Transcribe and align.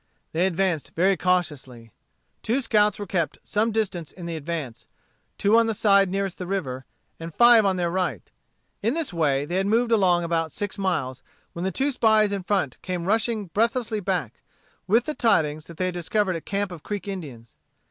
They 0.31 0.47
advanced 0.47 0.93
very 0.95 1.15
cautiously. 1.15 1.91
Two 2.41 2.61
scouts 2.61 2.97
were 2.97 3.05
kept 3.05 3.37
some 3.43 3.71
distance 3.71 4.11
in 4.11 4.25
the 4.25 4.35
advance, 4.35 4.87
two 5.37 5.55
on 5.59 5.67
the 5.67 5.75
side 5.75 6.09
nearest 6.09 6.39
the 6.39 6.47
river, 6.47 6.85
and 7.19 7.31
five 7.31 7.67
on 7.67 7.75
their 7.75 7.91
right. 7.91 8.23
In 8.81 8.95
this 8.95 9.13
way 9.13 9.45
they 9.45 9.57
had 9.57 9.67
moved 9.67 9.91
along 9.91 10.23
about 10.23 10.51
six 10.51 10.79
miles, 10.79 11.21
when 11.53 11.65
the 11.65 11.71
two 11.71 11.91
spies 11.91 12.31
in 12.31 12.41
front 12.41 12.81
came 12.81 13.05
rushing 13.05 13.45
breathlessly 13.53 13.99
back, 13.99 14.41
with 14.87 15.05
the 15.05 15.13
tidings 15.13 15.67
that 15.67 15.77
they 15.77 15.85
had 15.85 15.93
discovered 15.93 16.35
a 16.35 16.41
camp 16.41 16.71
of 16.71 16.81
Creek 16.81 17.07
Indians. 17.07 17.55